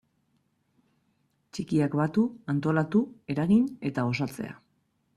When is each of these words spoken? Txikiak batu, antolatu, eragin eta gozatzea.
Txikiak 1.51 1.99
batu, 2.01 2.25
antolatu, 2.57 3.05
eragin 3.37 3.71
eta 3.93 4.11
gozatzea. 4.13 4.61